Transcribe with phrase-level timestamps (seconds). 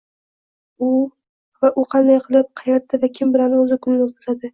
[0.85, 4.49] va “u qanday qilib, qayerda va kim bilan o‘z kunini o‘tkazadi?”